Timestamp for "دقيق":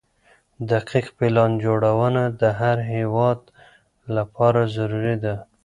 0.71-1.07